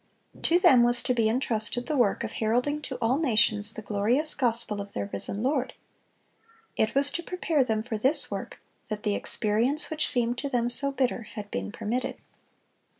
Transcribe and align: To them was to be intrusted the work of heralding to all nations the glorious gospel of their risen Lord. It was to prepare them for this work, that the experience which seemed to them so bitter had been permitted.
To 0.41 0.57
them 0.57 0.81
was 0.81 1.03
to 1.03 1.13
be 1.13 1.27
intrusted 1.29 1.85
the 1.85 1.95
work 1.95 2.23
of 2.23 2.31
heralding 2.31 2.81
to 2.81 2.95
all 2.95 3.19
nations 3.19 3.73
the 3.73 3.83
glorious 3.83 4.33
gospel 4.33 4.81
of 4.81 4.93
their 4.93 5.11
risen 5.13 5.43
Lord. 5.43 5.75
It 6.75 6.95
was 6.95 7.11
to 7.11 7.21
prepare 7.21 7.63
them 7.63 7.83
for 7.83 7.99
this 7.99 8.31
work, 8.31 8.59
that 8.89 9.03
the 9.03 9.13
experience 9.13 9.91
which 9.91 10.09
seemed 10.09 10.39
to 10.39 10.49
them 10.49 10.69
so 10.69 10.91
bitter 10.91 11.21
had 11.37 11.51
been 11.51 11.71
permitted. 11.71 12.17